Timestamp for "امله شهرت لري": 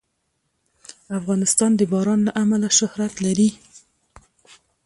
2.43-3.49